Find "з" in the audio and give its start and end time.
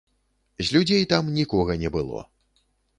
0.69-0.77